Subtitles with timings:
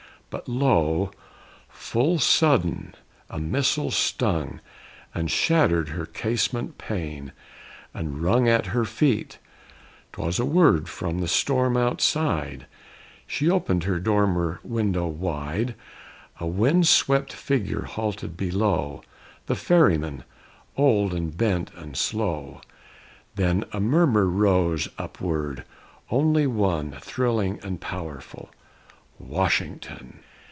[0.29, 1.11] But lo,
[1.67, 2.95] full sudden
[3.29, 4.61] a missile stung
[5.13, 7.33] And shattered her casement pane
[7.93, 9.39] and rung At her feet!
[10.13, 12.65] 'Twas a word from the storm outside.
[13.27, 15.75] She opened her dormer window wide.
[16.39, 19.03] A wind swept figure halted below
[19.47, 20.23] The ferryman,
[20.77, 22.61] old and bent and slow.
[23.35, 25.65] Then a murmur rose upward
[26.09, 28.49] only one, Thrilling and powerful
[29.21, 30.15] "_Washington!